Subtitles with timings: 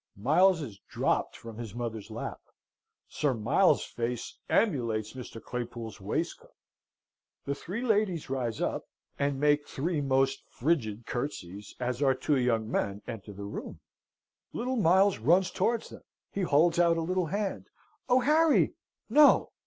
[0.17, 2.39] Miles is dropped from his mother's lap.
[3.07, 5.39] Sir Miles's face emulates Mr.
[5.39, 6.55] Claypool's waistcoat.
[7.45, 8.85] The three ladies rise up,
[9.19, 13.79] and make three most frigid curtseys, as our two young men enter the room.
[14.53, 16.01] Little Miles runs towards them.
[16.31, 17.67] He holds out a little hand.
[18.09, 18.73] "Oh, Harry!
[19.07, 19.51] No!